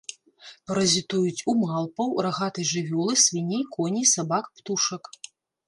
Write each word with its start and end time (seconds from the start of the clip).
Паразітуюць 0.69 1.45
у 1.53 1.55
малпаў, 1.65 2.09
рагатай 2.27 2.65
жывёлы, 2.73 3.13
свіней, 3.27 3.63
коней, 3.79 4.11
сабак, 4.17 4.51
птушак. 4.59 5.03